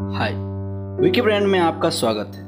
हाय। 0.00 0.32
Vicky 1.00 1.20
brand 1.20 1.46
में 1.46 1.58
आपका 1.58 1.88
स्वागत 1.90 2.36
है, 2.36 2.42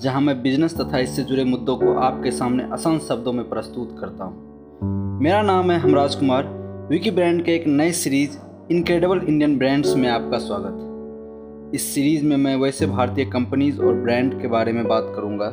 जहाँ 0.00 0.20
मैं 0.20 0.42
बिज़नेस 0.42 0.76
तथा 0.76 0.98
इससे 0.98 1.22
जुड़े 1.22 1.44
मुद्दों 1.44 1.76
को 1.76 1.94
आपके 2.00 2.30
सामने 2.30 2.64
आसान 2.72 2.98
शब्दों 2.98 3.32
में 3.32 3.48
प्रस्तुत 3.48 3.96
करता 4.00 4.24
हूँ। 4.24 5.18
मेरा 5.22 5.40
नाम 5.42 5.70
है 5.70 5.78
हमराज 5.78 6.14
कुमार 6.14 6.44
विकी 6.90 7.10
ब्रांड 7.10 7.44
के 7.44 7.54
एक 7.54 7.66
नए 7.66 7.92
सीरीज़ 7.92 8.38
इनक्रेडिबल 8.70 9.20
इंडियन 9.20 9.58
ब्रांड्स 9.58 9.94
में 9.96 10.08
आपका 10.08 10.38
स्वागत 10.38 10.78
है। 10.80 11.74
इस 11.74 11.92
सीरीज़ 11.94 12.24
में 12.24 12.36
मैं 12.36 12.56
वैसे 12.56 12.86
भारतीय 12.86 13.24
कंपनीज़ 13.24 13.80
और 13.80 13.94
ब्रांड 13.94 14.40
के 14.42 14.48
बारे 14.48 14.72
में 14.72 14.86
बात 14.88 15.12
करूँगा, 15.16 15.52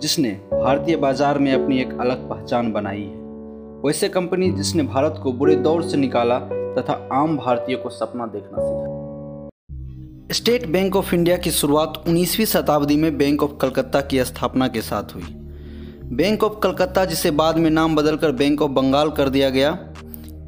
जिसने 0.00 0.30
भारतीय 0.52 0.96
बाज़ार 0.96 1.38
में 1.38 1.52
अपनी 1.54 1.80
एक 1.80 1.96
अलग 2.00 2.28
पहचान 2.30 2.72
बनाई 2.72 3.02
है। 3.02 3.80
वैसे 3.84 4.08
कंपनी 4.08 4.50
जिसने 4.50 4.82
भारत 4.84 5.20
को 5.22 5.32
बुरे 5.32 5.56
दौर 5.56 5.82
से 5.82 5.96
निकाला 5.96 6.38
तथा 6.78 7.08
आम 7.12 7.36
भारतीय 7.36 7.76
को 7.76 7.90
सपना 7.90 8.26
देखना 8.26 8.58
सिखाया 8.58 8.95
स्टेट 10.32 10.66
बैंक 10.66 10.96
ऑफ़ 10.96 11.14
इंडिया 11.14 11.36
की 11.36 11.50
शुरुआत 11.50 12.02
19वीं 12.08 12.44
शताब्दी 12.46 12.96
में 12.96 13.18
बैंक 13.18 13.42
ऑफ़ 13.42 13.50
कलकत्ता 13.62 14.00
की 14.00 14.24
स्थापना 14.24 14.68
के 14.68 14.80
साथ 14.82 15.14
हुई। 15.14 15.22
बैंक 16.12 16.44
ऑफ़ 16.44 16.58
कलकत्ता, 16.62 17.04
जिसे 17.04 17.30
बाद 17.30 17.56
में 17.56 17.70
नाम 17.70 17.96
बदलकर 17.96 18.32
बैंक 18.32 18.62
ऑफ़ 18.62 18.70
बंगाल 18.70 19.10
कर 19.10 19.28
दिया 19.28 19.50
गया, 19.50 19.78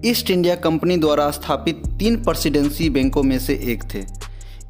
ईस्ट 0.05 0.31
इंडिया 0.31 0.55
कंपनी 0.57 0.97
द्वारा 0.97 1.31
स्थापित 1.31 1.83
तीन 1.99 2.17
प्रेसिडेंसी 2.25 2.91
बैंकों 2.91 3.23
में 3.23 3.39
से 3.39 3.55
एक 3.55 3.85
थे। 3.95 4.05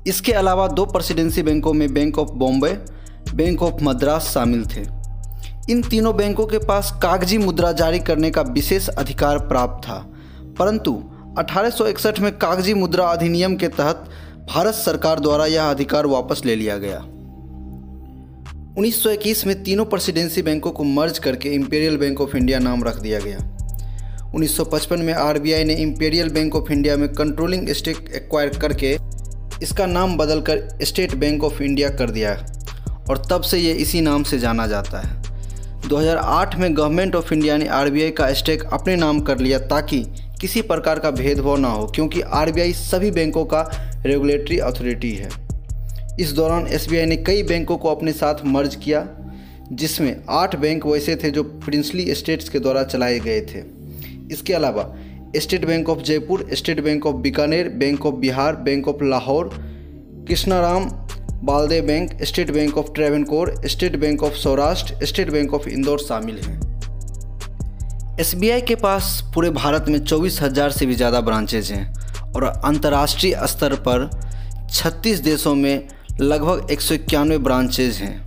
इसके 0.07 0.33
अलावा 0.33 0.69
दो 0.69 0.87
प्रेसिडेंसी 0.87 1.43
बैंकों 1.43 1.73
में 1.73 1.95
bank 1.95 2.19
of 2.19 2.31
Bombay, 2.31 2.73
bank 3.35 3.63
of 3.63 3.83
Madras 3.83 4.31
शामिल 4.35 4.67
थे। 4.67 4.87
इन 5.73 5.83
तीनों 5.83 6.17
बैंकों 6.17 6.47
के 6.47 6.59
पास 6.59 6.99
कागज़ी 7.03 7.39
मुद्रा 7.39 7.73
जारी 7.73 7.99
करने 7.99 8.31
का 8.31 8.43
विशेष 8.43 8.89
अधिकार 8.89 9.39
प्राप्त 9.39 9.89
था, 9.89 9.99
परंतु 10.59 11.03
1861 11.39 12.21
में 12.21 12.33
कागज़ी 12.39 12.75
मुद्रा 12.75 13.07
अधिनियम 13.07 13.57
के 13.57 13.69
तहत 13.69 14.09
भारत 14.49 14.75
सरकार 14.75 15.21
द्वारा 15.21 15.47
यह 15.47 15.63
अधिकार 15.63 16.07
वापस 16.07 16.43
ले 16.45 16.57
लिया 16.57 16.77
गया। 16.79 16.99
1921 18.79 19.47
में 19.47 19.63
तीनों 19.63 19.85
प्रेसिडेंसी 19.85 20.43
बैंकों 20.43 20.71
को 20.71 20.85
मर्ज 20.85 21.19
करके 21.19 21.49
इंपीरियल 21.49 21.97
बैंक 21.97 22.21
ऑफ़ 22.21 22.37
इंडिया 22.37 22.59
नाम 22.59 22.85
रख 22.85 23.01
दिया 23.01 23.21
गया। 23.21 23.39
1955 24.35 24.99
में 24.99 25.13
आरबीआई 25.15 25.65
ने 25.65 25.75
इंपीरियल 25.75 26.29
बैंक 26.29 26.57
ऑफ़ 26.57 26.73
इंडिया 26.73 26.97
में 26.97 27.09
कंट्रोलिंग 27.09 27.69
स्टेक 27.69 27.97
एक्वायर 28.15 28.59
करके 28.59 28.97
इसका 29.63 29.87
नाम 29.87 30.17
बदलकर 30.17 30.79
स्टेट 30.83 31.15
बैंक 31.15 31.45
ऑफ़ 31.45 31.63
इंडिया 31.63 31.91
कर 31.91 32.11
दिया 32.11 32.33
और 33.11 33.23
तब 33.31 33.43
से 33.43 33.59
ये 33.59 33.73
इसी 33.73 34.01
नाम 34.01 34.23
से 34.23 34.39
जाना 34.39 34.67
जाता 34.67 35.01
है। 35.01 35.28
2008 35.89 36.55
में 36.57 36.77
गवर्नमेंट 36.77 37.15
ऑफ़ 37.17 37.33
इंडिया 37.35 37.57
ने 37.57 37.67
आरबीआई 37.67 38.11
का 38.11 38.33
स्टेक 38.33 38.63
अपने 38.63 38.97
नाम 38.97 39.21
कर 39.21 39.39
लिया 39.39 39.59
ताकि 39.59 40.01
किसी 40.41 40.63
प्रकार 40.63 40.99
का 40.99 41.11
भेदभाव 41.11 41.57
ना 41.57 41.69
हो, 41.69 41.87
क्योंकि 41.87 42.21
आरबीआई 42.21 42.73
सभी 42.73 43.11
बैंकों 43.11 43.45
का 43.45 43.63
रेगुलेटरी 44.07 44.59
अथॉरिटी 44.59 45.13
है। 45.13 45.29
इस 46.21 46.33
दौरान 46.33 46.67
एसबीआई 46.67 47.07
ने 47.07 47.17
कई 47.17 47.43
बैंकों 47.43 47.77
को 47.77 47.89
अपने 47.89 48.13
साथ 48.13 48.45
मर्ज 48.45 48.75
किया, 48.75 49.07
जिसमें 49.73 50.25
आठ 50.31 50.57
बैंक 50.57 50.87
वैसे 50.87 51.17
थे 51.17 51.31
जो 51.31 51.43
प्रिंसली 51.43 52.15
स्टेट्स 52.15 52.49
के 52.49 52.59
द्वारा 52.59 52.83
चलाए 52.83 53.19
गए 53.19 53.41
थे। 53.41 53.63
इसके 54.33 54.55
अलावा 54.55 54.95
state 55.37 55.65
bank 55.65 55.89
of 55.89 56.03
Jaipur 56.03 56.49
state 56.53 56.81
bank 56.81 57.07
of 57.07 57.17
Bikaner 57.17 57.69
bank 57.69 58.07
of 58.07 58.15
Bihar 58.15 58.57
bank 58.57 58.89
of 58.89 59.05
Lahore 59.05 59.51
Krishnaram 60.29 60.91
Baldev 61.45 61.87
bank, 61.87 62.23
state 62.23 62.51
bank 62.51 62.79
of 62.79 62.87
Travancore, 62.95 63.55
state 63.67 63.97
bank 63.97 64.23
of 64.23 64.35
Saurashtra, 64.35 65.07
state 65.07 65.31
bank 65.31 65.55
of 65.55 65.69
Indore 65.69 65.99
शामिल 65.99 66.39
हैं। 66.39 66.61
SBI 68.21 68.61
के 68.61 68.75
पास 68.75 69.21
पूरे 69.35 69.51
भारत 69.51 69.85
में 69.89 69.99
चौबीस 69.99 70.41
हज़ार 70.43 70.71
से 70.71 70.87
भी 70.87 70.95
ज़्यादा 70.95 71.21
ब्रांचेज 71.21 71.73
हैं 71.73 72.33
और 72.33 72.45
अंतर्राष्ट्रीय 72.45 73.39
स्तर 73.45 73.75
पर 73.89 74.09
36 74.73 75.21
देशों 75.21 75.55
में 75.55 75.89
लगभग 76.21 76.71
एक 76.71 76.81
सौ 76.81 76.95
इक्यानवे 76.95 77.39
ब्रांचेज 77.39 77.97
हैं, 77.97 78.25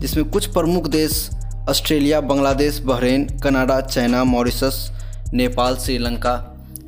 जिसमें 0.00 0.28
कुछ 0.30 0.46
प्रमुख 0.46 0.88
देश 0.88 1.28
Australia, 1.68 2.20
Bangladesh, 2.20 2.78
Bahrain, 2.80 3.26
Canada, 3.38 3.80
China, 3.80 4.24
Mauritius, 4.24 4.90
Nepal, 5.34 5.76
Sri Lanka 5.76 6.38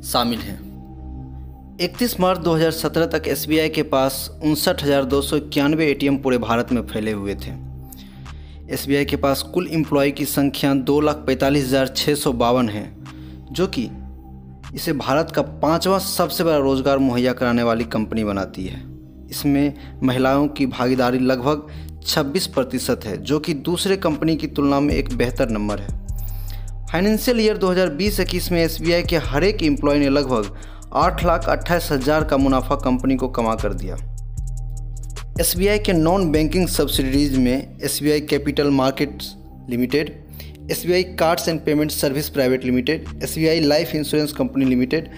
शामिल 0.03 0.39
हैं। 0.39 0.68
31 1.81 2.19
मार्च 2.19 2.39
2017 2.39 3.05
तक 3.11 3.27
SBI 3.31 3.69
के 3.69 3.83
पास 3.83 4.15
उनसठ 4.43 4.81
हज़ार 4.83 5.03
दो 5.03 5.21
सौ 5.21 5.37
इक्यानवे 5.37 5.85
ए 5.85 6.09
पूरे 6.23 6.37
भारत 6.37 6.71
में 6.71 6.81
फैले 6.87 7.11
हुए 7.11 7.35
थे। 7.35 7.51
SBI 8.75 9.03
के 9.05 9.15
पास 9.15 9.41
कुल 9.53 9.67
एम्प्लॉय 9.67 10.11
की 10.11 10.25
संख्या 10.25 10.73
दो 10.73 10.99
लाख 10.99 11.23
पैंतालीस 11.27 11.65
हज़ार 11.65 11.87
छः 11.87 12.15
सौ 12.15 12.31
बावन 12.33 12.69
है, 12.69 12.83
जो 13.51 13.67
कि 13.67 13.87
इसे 14.75 14.93
भारत 14.93 15.31
का 15.35 15.41
पांचवा 15.41 15.99
सबसे 15.99 16.43
बड़ा 16.43 16.57
रोज़गार 16.57 16.97
मुहैया 16.97 17.33
कराने 17.33 17.63
वाली 17.63 17.83
कंपनी 17.85 18.23
बनाती 18.23 18.65
है। 18.65 18.81
इसमें 19.29 19.73
महिलाओं 20.03 20.47
की 20.47 20.65
भागीदारी 20.65 21.19
लगभग 21.19 21.67
26 22.07 22.47
प्रतिशत 22.47 23.05
है, 23.05 23.15
जो 23.17 23.39
कि 23.39 23.53
दूसरे 23.53 23.97
कंपनी 23.97 24.35
की 24.35 24.47
तुलना 24.49 24.79
में 24.79 24.93
एक 24.95 25.13
बेहतर 25.13 25.49
नंबर 25.49 25.79
है। 25.79 25.97
फाइनेंशियल 26.91 27.39
ईयर 27.39 27.57
2020-21 27.57 28.51
में 28.51 28.65
SBI 28.67 29.01
के 29.09 29.17
हर 29.29 29.43
एक 29.43 29.63
एम्प्लॉय 29.63 29.99
ने 29.99 30.09
लगभग 30.09 30.51
आठ 30.91 31.23
लाख 31.25 31.47
अट्ठाईस 31.49 31.87
हज़ार 31.91 32.23
का 32.23 32.37
मुनाफा 32.37 32.75
कंपनी 32.75 33.15
को 33.15 33.27
कमा 33.29 33.53
कर 33.55 33.73
दिया। 33.73 33.95
एसबीआई 35.41 35.79
के 35.79 35.93
नॉन 35.93 36.31
बैंकिंग 36.31 36.67
सब्सिडीज 36.67 37.37
में 37.37 37.77
SBI 37.83 38.21
capital 38.21 38.69
markets 38.71 39.35
limited, 39.69 40.09
SBI 40.71 41.03
cards 41.19 41.47
and 41.49 41.59
payment 41.65 41.91
service 41.91 42.29
private 42.29 42.65
limited, 42.65 43.05
SBI 43.23 43.59
life 43.59 43.93
insurance 43.95 44.33
company 44.33 44.65
limited 44.65 45.09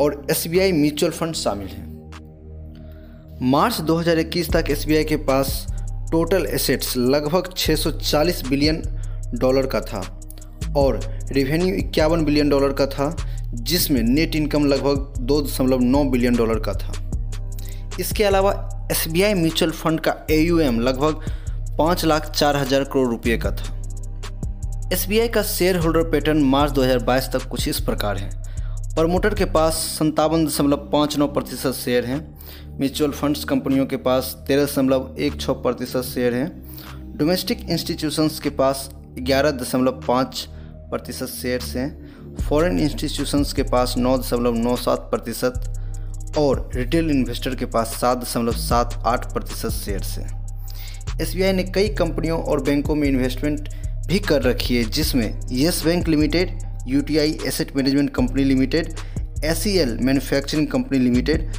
और 0.00 0.26
एसबीआई 0.30 0.72
म्यूचुअल 0.72 1.12
फंड 1.12 1.34
शामिल 1.34 1.68
हैं। 1.68 1.90
मार्च 3.42 3.80
2021 3.82 4.52
तक 4.52 4.70
एसबीआई 4.70 5.04
के 5.04 5.16
पास 5.28 5.66
टोटल 6.12 6.46
एसेट्स 6.46 6.96
लगभग 6.96 7.52
640 7.56 8.42
बिलियन 8.48 8.82
डॉलर 9.34 9.66
का 9.66 9.80
था 9.82 10.02
और 10.76 11.00
रेवेन्यू 11.32 11.74
इक्यावन 11.76 12.24
बिलियन 12.24 12.48
डॉलर 12.48 12.72
का 12.72 12.86
था। 12.86 13.14
जिसमें 13.54 14.02
नेट 14.02 14.36
इनकम 14.36 14.64
लगभग 14.64 15.20
दो 15.20 15.40
दशमलव 15.42 15.80
नौ 15.80 16.04
बिलियन 16.04 16.36
डॉलर 16.36 16.58
का 16.58 16.72
था। 16.72 16.92
इसके 18.00 18.24
अलावा 18.24 18.52
S 18.92 19.04
B 19.08 19.22
I 19.22 19.34
mutual 19.34 19.70
fund 19.70 20.00
का 20.00 20.14
ए 20.30 20.44
लगभग 20.80 21.24
पाँच 21.78 22.04
लाख 22.04 22.30
चार 22.30 22.56
हज़ार 22.56 22.84
करोड़ 22.84 23.08
रुपये 23.08 23.38
का 23.38 23.50
था। 23.50 23.78
एस 24.92 25.06
बी 25.08 25.18
आई 25.18 25.28
का 25.28 25.42
शेयर 25.42 25.76
होल्डर 25.76 26.02
पैटर्न 26.02 26.42
मार्च 26.42 26.72
2022 26.72 27.28
तक 27.32 27.48
कुछ 27.48 27.68
इस 27.68 27.80
प्रकार 27.80 28.16
है। 28.16 28.30
प्रमोटर 28.94 29.34
के 29.34 29.44
पास 29.44 29.74
संतावन 29.74 30.46
दशमलव 30.46 30.76
पाँच 30.92 31.16
नौ 31.18 31.26
प्रतिशत 31.26 31.72
शेयर 31.72 32.04
हैं। 32.04 32.18
म्यूचुअल 32.78 33.10
फंड्स 33.10 33.44
कंपनियों 33.44 33.86
के 33.86 33.96
पास 33.96 34.34
तेरह 34.48 34.64
दशमलव 34.64 35.14
एक 35.18 35.40
छः 35.40 35.52
प्रतिशत 35.52 36.02
शेयर 36.02 36.34
हैं। 36.34 37.16
डोमेस्टिक 37.16 37.68
इंस्टीट्यूशंस 37.70 38.40
के 38.40 38.50
पास 38.50 38.88
ग्यारह 39.18 39.50
दशमलव 39.50 40.00
पाँच 40.08 40.46
प्रतिशत 40.90 41.26
शेयर्स 41.26 41.76
हैं। 41.76 42.01
फॉरेन 42.40 42.78
इंस्टीट्यूशंस 42.78 43.52
के 43.52 43.62
पास 43.62 43.94
नौ 43.98 44.16
दशमलव 44.18 44.54
नौ 44.54 44.76
सात 44.76 45.08
प्रतिशत 45.10 46.34
और 46.38 46.68
रिटेल 46.74 47.10
इन्वेस्टर 47.10 47.54
के 47.54 47.66
पास 47.66 47.96
सात 48.00 48.18
दशमलव 48.18 48.52
सात 48.52 49.02
आठ 49.06 49.32
प्रतिशत 49.32 49.70
शेयर्स 49.70 50.18
हैं 50.18 50.40
एस 51.20 51.34
ने 51.36 51.62
कई 51.64 51.88
कंपनियों 51.88 52.42
और 52.42 52.62
बैंकों 52.62 52.94
में 52.94 53.08
इन्वेस्टमेंट 53.08 53.68
भी 54.06 54.18
कर 54.18 54.42
रखी 54.42 54.76
है, 54.76 54.84
जिसमें 54.84 55.40
Yes 55.52 55.82
Bank 55.84 56.08
Limited, 56.08 56.58
UTI 56.88 57.38
Asset 57.46 57.76
Management 57.76 58.10
Company 58.10 58.44
Limited 58.44 58.94
S 59.44 59.64
Manufacturing 60.00 60.66
Company 60.68 60.98
Limited, 60.98 61.52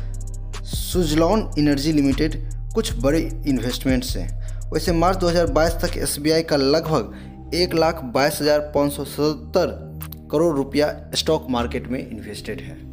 Suzlon 0.63 1.49
Energy 1.59 1.91
Limited, 1.91 2.41
कुछ 2.73 2.93
बड़े 2.97 3.19
इन्वेस्टमेंट्स 3.47 4.15
हैं। 4.17 4.71
वैसे 4.71 4.91
मार्च 4.91 5.17
2022 5.17 5.73
तक 5.81 5.97
एसबीआई 5.97 6.43
का 6.43 6.55
लगभग 6.55 7.51
एक 7.55 7.73
लाख 7.73 8.03
बाईस 8.13 8.41
हज़ार 8.41 8.59
पाँच 8.75 8.93
सौ 8.93 9.03
सत्तर 9.05 9.92
करोड़ 10.33 10.55
रुपया 10.55 11.11
स्टॉक 11.15 11.47
मार्केट 11.49 11.87
में 11.87 12.09
इन्वेस्टेड 12.09 12.61
है। 12.61 12.92